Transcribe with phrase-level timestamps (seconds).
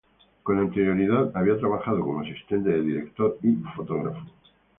[0.41, 4.25] Con anterioridad había trabajado como asistente de director y fotógrafo.